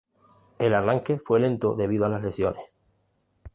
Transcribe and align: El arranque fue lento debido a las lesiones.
El 0.57 0.73
arranque 0.73 1.19
fue 1.19 1.39
lento 1.39 1.75
debido 1.75 2.07
a 2.07 2.09
las 2.09 2.23
lesiones. 2.23 2.63